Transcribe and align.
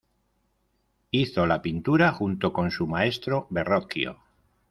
Hizo 1.11 1.45
la 1.45 1.61
pintura 1.61 2.11
junto 2.11 2.51
con 2.53 2.71
su 2.71 2.87
maestro 2.87 3.45
Verrocchio. 3.51 4.17